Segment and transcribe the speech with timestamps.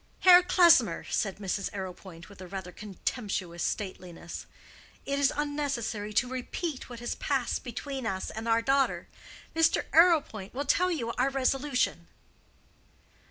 [0.21, 1.69] "Herr Klesmer," said Mrs.
[1.73, 4.47] Arrowpoint, with a rather contemptuous stateliness,
[5.05, 9.07] "it is unnecessary to repeat what has passed between us and our daughter.
[9.55, 9.85] Mr.
[9.93, 12.07] Arrowpoint will tell you our resolution."